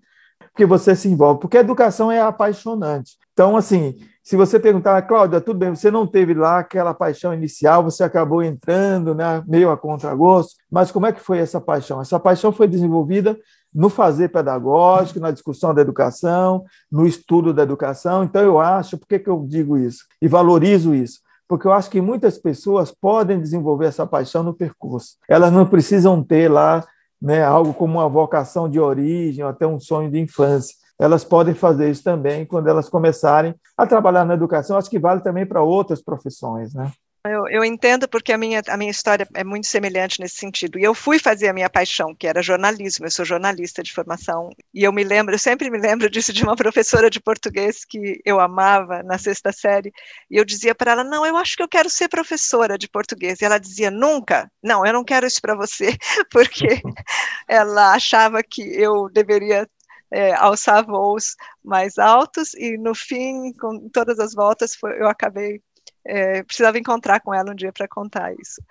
[0.52, 1.40] porque você se envolve.
[1.40, 3.16] Porque a educação é apaixonante.
[3.32, 3.96] Então, assim,
[4.28, 8.42] se você perguntar, Cláudia, tudo bem, você não teve lá aquela paixão inicial, você acabou
[8.42, 11.98] entrando, né, meio a contragosto, mas como é que foi essa paixão?
[11.98, 13.38] Essa paixão foi desenvolvida
[13.74, 16.62] no fazer pedagógico, na discussão da educação,
[16.92, 18.22] no estudo da educação.
[18.22, 20.04] Então, eu acho, por que, que eu digo isso?
[20.20, 21.20] E valorizo isso?
[21.48, 25.16] Porque eu acho que muitas pessoas podem desenvolver essa paixão no percurso.
[25.26, 26.84] Elas não precisam ter lá
[27.18, 30.74] né, algo como uma vocação de origem, ou até um sonho de infância.
[30.98, 34.76] Elas podem fazer isso também quando elas começarem a trabalhar na educação.
[34.76, 36.90] Acho que vale também para outras profissões, né?
[37.26, 40.78] Eu, eu, entendo porque a minha, a minha história é muito semelhante nesse sentido.
[40.78, 43.04] E eu fui fazer a minha paixão, que era jornalismo.
[43.04, 44.50] Eu sou jornalista de formação.
[44.72, 48.20] E eu me lembro, eu sempre me lembro disso de uma professora de português que
[48.24, 49.92] eu amava na sexta série.
[50.30, 53.40] E eu dizia para ela: Não, eu acho que eu quero ser professora de português.
[53.40, 55.96] E ela dizia: Nunca, não, eu não quero isso para você,
[56.30, 56.80] porque
[57.48, 59.68] ela achava que eu deveria
[60.10, 65.62] é, alçar voos mais altos e no fim, com todas as voltas, foi, eu acabei
[66.06, 68.62] é, precisava encontrar com ela um dia para contar isso.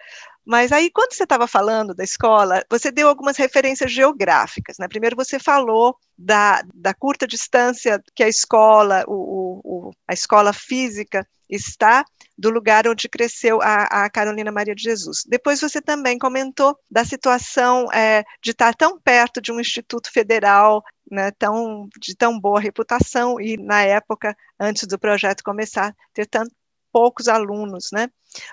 [0.47, 4.77] Mas aí, quando você estava falando da escola, você deu algumas referências geográficas.
[4.79, 4.87] Né?
[4.87, 11.27] Primeiro, você falou da, da curta distância que a escola, o, o, a escola física
[11.49, 12.05] está
[12.37, 15.23] do lugar onde cresceu a, a, Carolina Maria de Jesus.
[15.27, 20.81] Depois você também comentou da situação é, de estar tão perto de um instituto federal,
[21.09, 26.51] né, tão, de tão boa reputação, e na época, antes do projeto começar, ter tanto,
[26.97, 28.09] poucos alunos, né?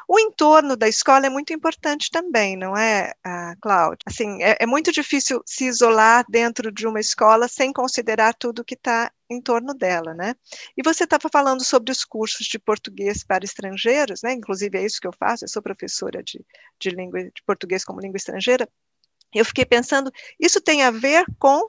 [0.07, 3.15] O entorno da escola é muito importante também, não é,
[3.59, 4.01] Cláudia?
[4.05, 8.75] Assim, é, é, muito difícil se isolar dentro de uma escola sem considerar tudo que
[8.75, 10.35] está em torno dela, né?
[10.77, 14.35] E você estava falando sobre os cursos de português para estrangeiros, né?
[14.35, 16.45] Inclusive é isso que eu faço, eu sou professora de,
[16.79, 18.69] de língua de português como língua estrangeira.
[19.35, 21.67] Eu fiquei pensando, isso tem a ver com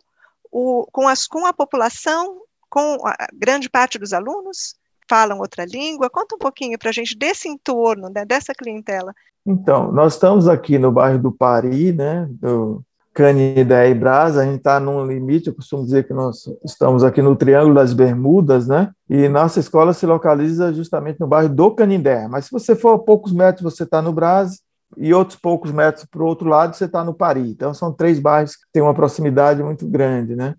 [0.51, 4.75] o, com, as, com a população, com a grande parte dos alunos?
[5.07, 6.09] Falam outra língua?
[6.09, 9.13] Conta um pouquinho para a gente desse entorno, né, dessa clientela.
[9.45, 12.81] Então, nós estamos aqui no bairro do Pari, né, do
[13.13, 17.21] Canidé e Brás, a gente está num limite, eu costumo dizer que nós estamos aqui
[17.21, 22.27] no Triângulo das Bermudas, né, e nossa escola se localiza justamente no bairro do Canindé,
[22.27, 24.59] mas se você for a poucos metros, você está no Brás,
[24.97, 27.49] e outros poucos metros para o outro lado, você está no Pari.
[27.49, 30.55] Então, são três bairros que têm uma proximidade muito grande, né?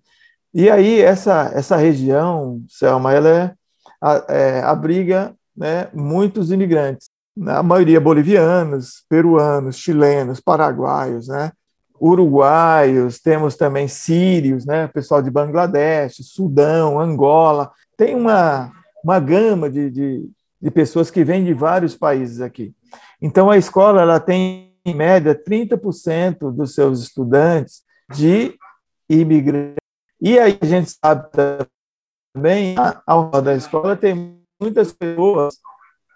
[0.52, 3.54] E aí, essa, essa região, Selma, ela é
[4.28, 11.52] é, abriga né, muitos imigrantes, né, a maioria bolivianos, peruanos, chilenos, paraguaios, né,
[12.00, 18.70] uruguaios, temos também sírios, né, pessoal de Bangladesh, Sudão, Angola, tem uma,
[19.02, 20.30] uma gama de, de,
[20.60, 22.74] de pessoas que vêm de vários países aqui.
[23.20, 27.82] Então, a escola ela tem, em média, 30% dos seus estudantes
[28.12, 28.54] de
[29.08, 29.76] imigrantes.
[30.20, 31.28] E aí a gente sabe
[32.36, 32.74] também,
[33.06, 35.56] ao redor da escola, tem muitas pessoas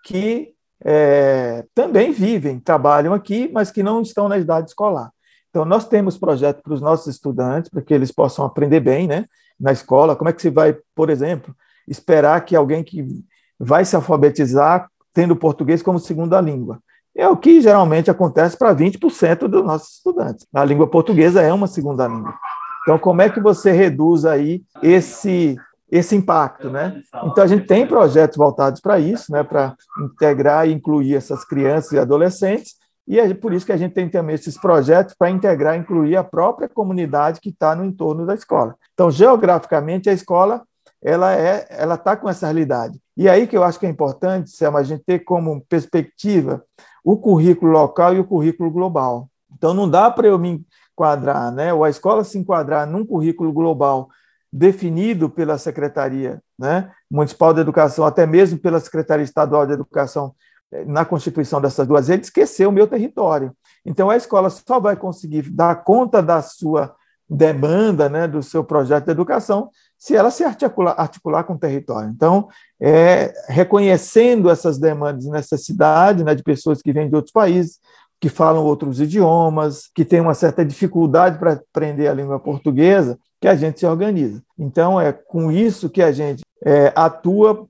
[0.04, 0.52] que
[0.85, 5.11] é, também vivem, trabalham aqui, mas que não estão na idade escolar.
[5.48, 9.24] Então, nós temos projetos para os nossos estudantes, para que eles possam aprender bem né,
[9.59, 10.14] na escola.
[10.14, 11.54] Como é que se vai, por exemplo,
[11.88, 13.04] esperar que alguém que
[13.59, 16.78] vai se alfabetizar tendo português como segunda língua?
[17.16, 20.46] É o que geralmente acontece para 20% dos nossos estudantes.
[20.54, 22.35] A língua portuguesa é uma segunda língua.
[22.83, 25.56] Então, como é que você reduz aí esse
[25.90, 27.03] esse impacto, né?
[27.24, 29.42] Então a gente tem projetos voltados para isso, né?
[29.42, 33.92] Para integrar e incluir essas crianças e adolescentes e é por isso que a gente
[33.92, 38.24] tem também esses projetos para integrar, e incluir a própria comunidade que está no entorno
[38.24, 38.76] da escola.
[38.94, 40.62] Então geograficamente a escola
[41.03, 43.00] ela é, ela está com essa realidade.
[43.16, 46.62] E aí que eu acho que é importante, Selma, a gente ter como perspectiva
[47.03, 49.29] o currículo local e o currículo global.
[49.53, 51.74] Então não dá para eu me enquadrar, né?
[51.74, 54.09] Ou a escola se enquadrar num currículo global
[54.52, 60.34] definido pela Secretaria né, Municipal de Educação, até mesmo pela Secretaria Estadual de Educação,
[60.72, 63.52] eh, na constituição dessas duas redes, esqueceu o meu território.
[63.84, 66.94] Então, a escola só vai conseguir dar conta da sua
[67.28, 72.10] demanda, né, do seu projeto de educação, se ela se articular, articular com o território.
[72.10, 72.48] Então,
[72.80, 77.78] é, reconhecendo essas demandas e necessidades né, de pessoas que vêm de outros países,
[78.20, 83.48] que falam outros idiomas, que têm uma certa dificuldade para aprender a língua portuguesa, que
[83.48, 84.42] a gente se organiza.
[84.59, 87.66] Então, é com isso que a gente é, atua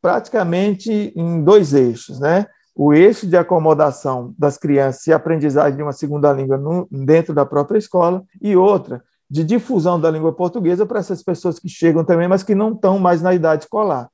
[0.00, 2.46] praticamente em dois eixos, né?
[2.74, 7.44] O eixo de acomodação das crianças e aprendizagem de uma segunda língua no, dentro da
[7.44, 12.26] própria escola, e outra de difusão da língua portuguesa para essas pessoas que chegam também,
[12.26, 14.08] mas que não estão mais na idade escolar.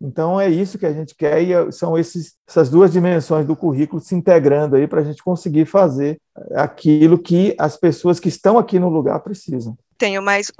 [0.00, 3.56] Então é isso que a gente quer e é, são esses, essas duas dimensões do
[3.56, 6.20] currículo se integrando aí para a gente conseguir fazer
[6.54, 9.76] aquilo que as pessoas que estão aqui no lugar precisam.
[9.96, 10.52] Tenho mais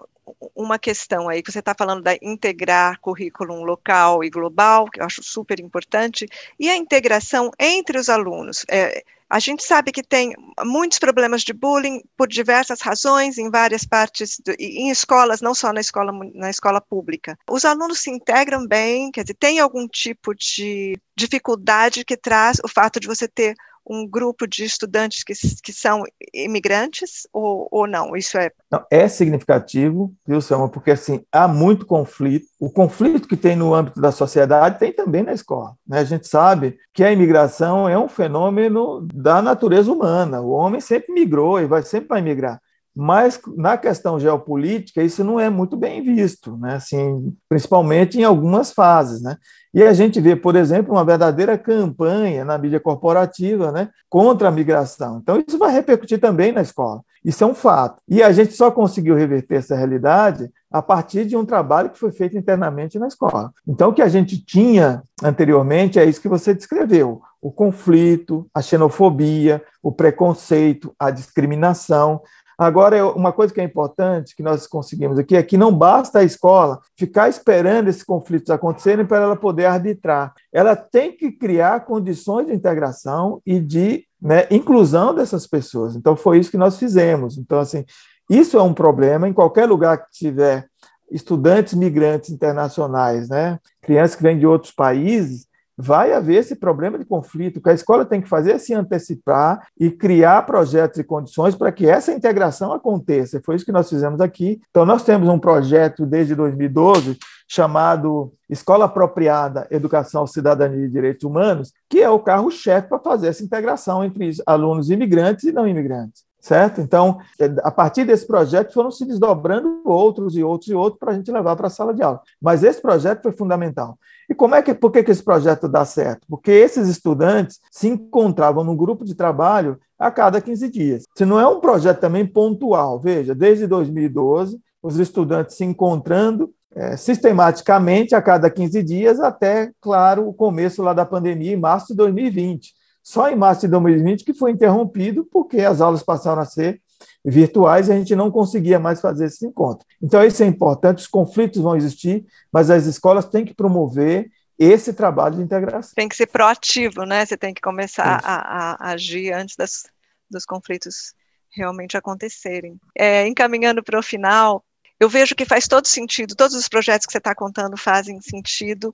[0.55, 5.05] uma questão aí, que você está falando da integrar currículo local e global, que eu
[5.05, 6.27] acho super importante,
[6.59, 8.65] e a integração entre os alunos.
[8.71, 10.33] É, a gente sabe que tem
[10.65, 15.71] muitos problemas de bullying por diversas razões em várias partes, do, em escolas, não só
[15.71, 17.39] na escola, na escola pública.
[17.51, 22.69] Os alunos se integram bem, quer dizer, tem algum tipo de dificuldade que traz o
[22.69, 23.55] fato de você ter
[23.89, 26.03] um grupo de estudantes que, que são
[26.35, 28.17] imigrantes ou, ou não?
[28.17, 28.51] Isso é.
[28.71, 30.69] Não, é significativo, viu, Selma?
[30.69, 32.47] Porque assim, há muito conflito.
[32.61, 35.75] O conflito que tem no âmbito da sociedade tem também na escola.
[35.87, 36.01] Né?
[36.01, 40.41] A gente sabe que a imigração é um fenômeno da natureza humana.
[40.41, 42.61] O homem sempre migrou e vai sempre vai migrar
[43.01, 46.75] mas na questão geopolítica isso não é muito bem visto, né?
[46.75, 49.23] assim, principalmente em algumas fases.
[49.23, 49.37] Né?
[49.73, 54.51] E a gente vê, por exemplo, uma verdadeira campanha na mídia corporativa né, contra a
[54.51, 55.21] migração.
[55.23, 57.01] Então, isso vai repercutir também na escola.
[57.25, 58.03] Isso é um fato.
[58.09, 62.11] E a gente só conseguiu reverter essa realidade a partir de um trabalho que foi
[62.11, 63.53] feito internamente na escola.
[63.67, 68.61] Então, o que a gente tinha anteriormente é isso que você descreveu: o conflito, a
[68.61, 72.21] xenofobia, o preconceito, a discriminação.
[72.59, 76.25] Agora, uma coisa que é importante que nós conseguimos aqui é que não basta a
[76.25, 80.35] escola ficar esperando esses conflitos acontecerem para ela poder arbitrar.
[80.53, 85.95] Ela tem que criar condições de integração e de né, inclusão dessas pessoas.
[85.95, 87.39] Então, foi isso que nós fizemos.
[87.39, 87.85] Então, assim,
[88.29, 90.67] isso é um problema em qualquer lugar que tiver
[91.13, 95.48] estudantes migrantes internacionais, né, crianças que vêm de outros países,
[95.81, 97.59] vai haver esse problema de conflito.
[97.59, 101.55] O que a escola tem que fazer é se antecipar e criar projetos e condições
[101.55, 103.41] para que essa integração aconteça.
[103.45, 104.61] Foi isso que nós fizemos aqui.
[104.71, 111.73] Então, nós temos um projeto desde 2012 chamado Escola Apropriada Educação, Cidadania e Direitos Humanos,
[111.89, 116.81] que é o carro-chefe para fazer essa integração entre alunos imigrantes e não imigrantes certo?
[116.81, 117.19] Então,
[117.63, 121.31] a partir desse projeto foram se desdobrando outros e outros e outros para a gente
[121.31, 122.23] levar para a sala de aula.
[122.41, 123.99] Mas esse projeto foi fundamental.
[124.29, 126.27] E como é que, por que, que esse projeto dá certo?
[126.29, 131.05] Porque esses estudantes se encontravam num grupo de trabalho a cada 15 dias.
[131.17, 136.97] Se não é um projeto também pontual, veja, desde 2012, os estudantes se encontrando é,
[136.97, 141.97] sistematicamente a cada 15 dias até, claro, o começo lá da pandemia, em março de
[141.97, 142.73] 2020.
[143.03, 146.81] Só em março de 2020 que foi interrompido, porque as aulas passaram a ser
[147.25, 149.87] virtuais e a gente não conseguia mais fazer esse encontro.
[150.03, 154.93] Então, isso é importante, os conflitos vão existir, mas as escolas têm que promover esse
[154.93, 155.93] trabalho de integração.
[155.95, 157.25] Tem que ser proativo, né?
[157.25, 159.85] Você tem que começar a, a, agir antes das,
[160.29, 161.15] dos conflitos
[161.51, 162.79] realmente acontecerem.
[162.97, 164.65] É, encaminhando para o final,
[165.01, 168.93] eu vejo que faz todo sentido, todos os projetos que você está contando fazem sentido,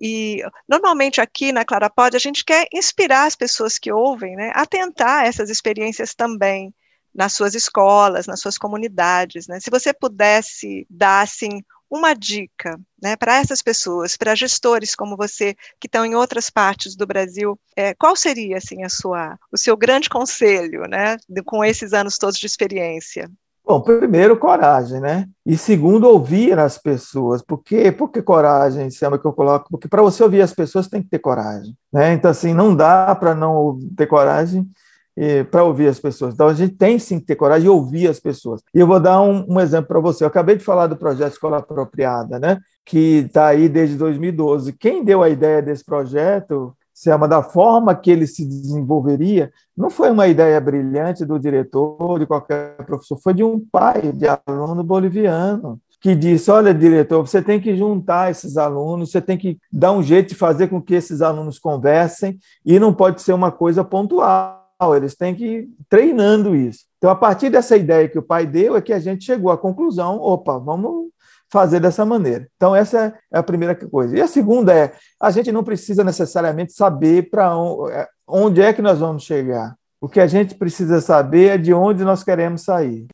[0.00, 4.66] e normalmente aqui na Clarapod a gente quer inspirar as pessoas que ouvem né, a
[4.66, 6.74] tentar essas experiências também
[7.14, 9.46] nas suas escolas, nas suas comunidades.
[9.46, 9.60] Né?
[9.60, 15.54] Se você pudesse dar assim, uma dica né, para essas pessoas, para gestores como você,
[15.80, 19.76] que estão em outras partes do Brasil, é, qual seria assim, a sua, o seu
[19.76, 23.30] grande conselho né, com esses anos todos de experiência?
[23.66, 25.26] Bom, primeiro, coragem, né?
[25.46, 27.40] E segundo, ouvir as pessoas.
[27.40, 27.90] Por quê?
[27.90, 29.70] Por que coragem, Selma, que eu coloco?
[29.70, 32.12] Porque para você ouvir as pessoas tem que ter coragem, né?
[32.12, 34.70] Então, assim, não dá para não ter coragem
[35.50, 36.34] para ouvir as pessoas.
[36.34, 38.62] Então, a gente tem sim que ter coragem de ouvir as pessoas.
[38.74, 40.24] E eu vou dar um, um exemplo para você.
[40.24, 42.58] Eu acabei de falar do projeto Escola Apropriada, né?
[42.84, 44.72] Que está aí desde 2012.
[44.72, 50.12] Quem deu a ideia desse projeto Selma, da forma que ele se desenvolveria, não foi
[50.12, 55.80] uma ideia brilhante do diretor, de qualquer professor, foi de um pai de aluno boliviano
[56.00, 60.04] que disse: Olha, diretor, você tem que juntar esses alunos, você tem que dar um
[60.04, 64.63] jeito de fazer com que esses alunos conversem, e não pode ser uma coisa pontual,
[64.92, 66.80] eles têm que ir treinando isso.
[66.98, 69.56] Então, a partir dessa ideia que o pai deu, é que a gente chegou à
[69.56, 71.10] conclusão: opa, vamos
[71.48, 72.48] fazer dessa maneira.
[72.56, 74.16] Então, essa é a primeira coisa.
[74.16, 77.52] E a segunda é: a gente não precisa necessariamente saber para
[77.92, 79.76] é, onde é que nós vamos chegar.
[80.00, 83.06] O que a gente precisa saber é de onde nós queremos sair.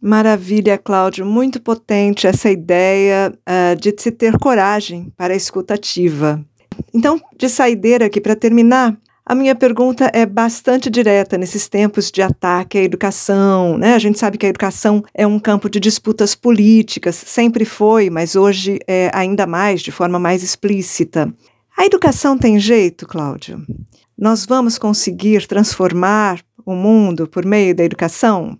[0.00, 1.24] Maravilha, Cláudio.
[1.24, 6.44] Muito potente essa ideia uh, de se ter coragem para a escutativa.
[6.92, 8.96] Então, de saideira aqui, para terminar,
[9.28, 13.76] a minha pergunta é bastante direta nesses tempos de ataque à educação.
[13.76, 13.94] Né?
[13.94, 18.36] A gente sabe que a educação é um campo de disputas políticas, sempre foi, mas
[18.36, 21.34] hoje é ainda mais, de forma mais explícita.
[21.76, 23.60] A educação tem jeito, Cláudio?
[24.16, 28.56] Nós vamos conseguir transformar o mundo por meio da educação?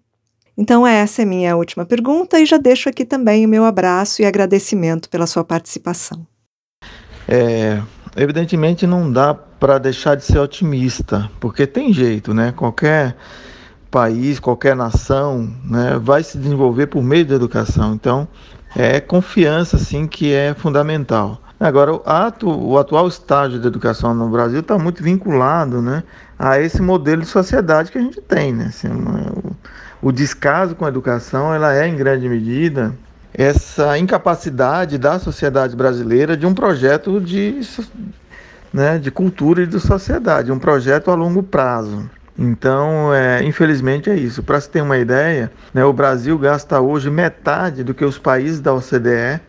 [0.59, 4.25] Então, essa é minha última pergunta e já deixo aqui também o meu abraço e
[4.25, 6.27] agradecimento pela sua participação.
[7.29, 7.81] É,
[8.17, 12.53] evidentemente não dá para deixar de ser otimista, porque tem jeito, né?
[12.57, 13.17] Qualquer
[13.91, 17.95] país, qualquer nação, né, vai se desenvolver por meio da educação.
[17.95, 18.29] Então,
[18.75, 21.41] é confiança, sim, que é fundamental.
[21.59, 26.03] Agora, o, ato, o atual estágio da educação no Brasil está muito vinculado né,
[26.39, 28.53] a esse modelo de sociedade que a gente tem.
[28.53, 28.67] Né?
[28.67, 29.57] Assim, o,
[30.09, 32.95] o descaso com a educação ela é, em grande medida,
[33.37, 37.61] essa incapacidade da sociedade brasileira de um projeto de,
[38.73, 42.09] né, de cultura e de sociedade, um projeto a longo prazo.
[42.39, 44.43] Então, é, infelizmente é isso.
[44.43, 48.61] Para se ter uma ideia, né, o Brasil gasta hoje metade do que os países
[48.61, 49.41] da OCDE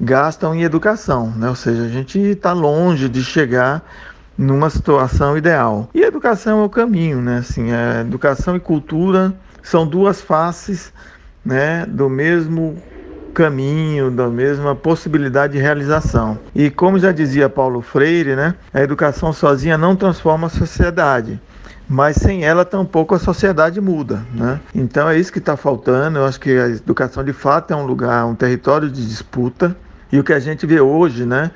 [0.00, 1.48] gastam em educação, né?
[1.48, 3.82] ou seja, a gente está longe de chegar
[4.36, 5.88] numa situação ideal.
[5.94, 7.38] E educação é o caminho, né?
[7.38, 9.32] Assim, é, educação e cultura
[9.62, 10.92] são duas faces
[11.42, 12.76] né, do mesmo
[13.36, 16.38] caminho, da mesma possibilidade de realização.
[16.54, 21.38] E como já dizia Paulo Freire, né, a educação sozinha não transforma a sociedade
[21.88, 24.58] mas sem ela tampouco a sociedade muda, né?
[24.74, 26.18] Então é isso que está faltando.
[26.18, 29.76] Eu acho que a educação de fato é um lugar, um território de disputa
[30.10, 31.52] e o que a gente vê hoje, né?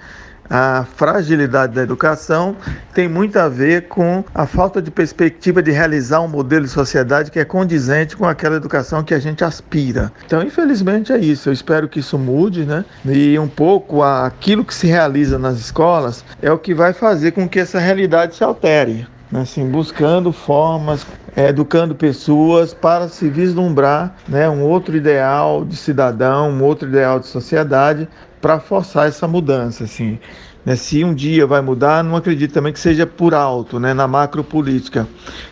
[0.50, 2.56] A fragilidade da educação
[2.92, 7.30] tem muito a ver com a falta de perspectiva de realizar um modelo de sociedade
[7.30, 10.10] que é condizente com aquela educação que a gente aspira.
[10.26, 11.48] Então, infelizmente, é isso.
[11.48, 12.84] Eu espero que isso mude, né?
[13.06, 17.48] E um pouco aquilo que se realiza nas escolas é o que vai fazer com
[17.48, 24.62] que essa realidade se altere assim, buscando formas, educando pessoas para se vislumbrar né, um
[24.62, 28.08] outro ideal de cidadão, um outro ideal de sociedade
[28.40, 29.84] para forçar essa mudança.
[29.84, 30.18] Assim.
[30.64, 34.06] Né, se um dia vai mudar, não acredito também que seja por alto, né, na
[34.06, 35.08] macropolítica.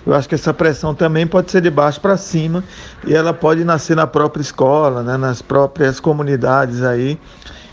[0.07, 2.62] Eu acho que essa pressão também pode ser de baixo para cima
[3.07, 7.18] e ela pode nascer na própria escola, né, nas próprias comunidades aí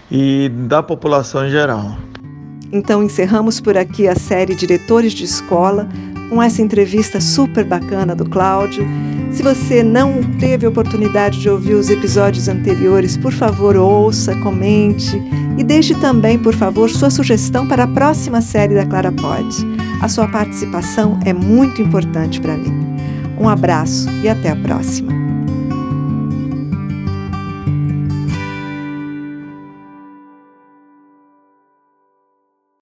[0.10, 1.98] e da população em geral.
[2.72, 5.88] Então encerramos por aqui a série Diretores de Escola
[6.30, 8.86] com essa entrevista super bacana do Cláudio.
[9.32, 15.22] Se você não teve oportunidade de ouvir os episódios anteriores, por favor, ouça, comente
[15.58, 19.48] e deixe também, por favor, sua sugestão para a próxima série da Clara Pod.
[20.02, 22.74] A sua participação é muito importante para mim.
[23.40, 25.25] Um abraço e até a próxima.